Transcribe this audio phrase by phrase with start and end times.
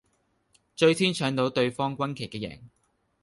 [0.75, 2.61] 最先搶到對方軍旗嘅贏